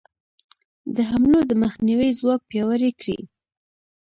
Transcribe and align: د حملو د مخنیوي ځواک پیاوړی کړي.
د 0.95 0.97
حملو 1.09 1.39
د 1.49 1.51
مخنیوي 1.63 2.09
ځواک 2.19 2.41
پیاوړی 2.49 2.91
کړي. 2.99 3.17